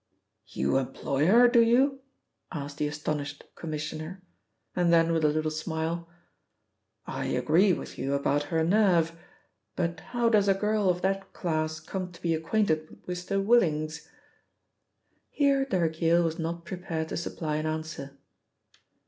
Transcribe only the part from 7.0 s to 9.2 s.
"I agree with you about her nerve,